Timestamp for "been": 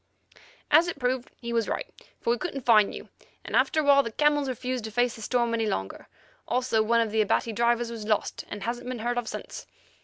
8.89-8.97